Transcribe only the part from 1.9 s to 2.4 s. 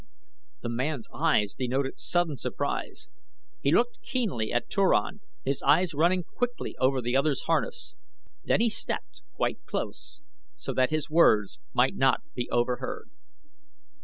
sudden